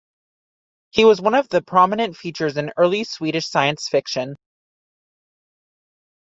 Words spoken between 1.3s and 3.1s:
of the prominent figures in early